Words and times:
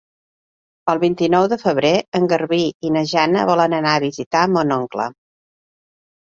El 0.93 1.01
vint-i-nou 1.03 1.49
de 1.51 1.59
febrer 1.65 1.91
en 2.21 2.25
Garbí 2.33 2.59
i 2.89 2.93
na 2.97 3.05
Jana 3.13 3.45
volen 3.53 3.79
anar 3.83 3.95
a 3.97 4.03
visitar 4.09 4.45
mon 4.57 4.77
oncle. 4.81 5.11